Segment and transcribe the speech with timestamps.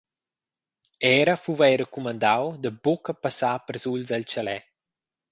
[1.19, 4.61] Era fuva ei recumandau da buca passar persuls el tschaler.